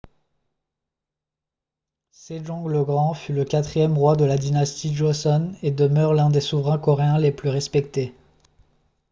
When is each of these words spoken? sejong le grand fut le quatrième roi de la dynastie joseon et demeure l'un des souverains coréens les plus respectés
sejong 2.15 2.67
le 2.69 2.83
grand 2.83 3.13
fut 3.13 3.33
le 3.33 3.45
quatrième 3.45 3.95
roi 3.95 4.15
de 4.15 4.25
la 4.25 4.35
dynastie 4.39 4.95
joseon 4.95 5.53
et 5.61 5.69
demeure 5.69 6.15
l'un 6.15 6.31
des 6.31 6.41
souverains 6.41 6.79
coréens 6.79 7.19
les 7.19 7.31
plus 7.31 7.49
respectés 7.49 8.15